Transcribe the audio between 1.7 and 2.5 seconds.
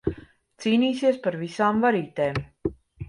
varītēm.